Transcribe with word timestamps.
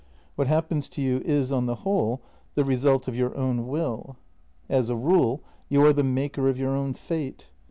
What 0.35 0.47
happens 0.47 0.89
to 0.89 1.01
you 1.03 1.17
is, 1.23 1.51
on 1.51 1.67
the 1.67 1.75
whole, 1.85 2.23
the 2.55 2.63
result 2.65 3.07
of 3.07 3.15
your 3.15 3.37
own 3.37 3.67
will. 3.67 4.17
As 4.67 4.89
a 4.89 4.95
rule, 4.95 5.43
you 5.69 5.85
are 5.85 5.93
the 5.93 6.01
maker 6.01 6.49
of 6.49 6.57
your 6.57 6.71
own 6.75 6.95
fate. 6.95 7.51